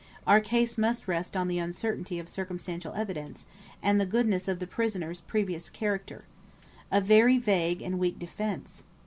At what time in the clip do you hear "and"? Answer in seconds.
3.83-4.01, 7.83-7.99